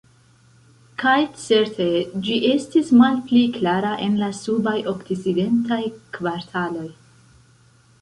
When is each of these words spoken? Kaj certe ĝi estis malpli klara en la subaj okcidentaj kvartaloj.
Kaj 1.03 1.17
certe 1.41 1.85
ĝi 2.29 2.39
estis 2.53 2.91
malpli 3.03 3.43
klara 3.59 3.93
en 4.09 4.19
la 4.25 4.33
subaj 4.41 4.77
okcidentaj 4.97 5.83
kvartaloj. 6.19 6.93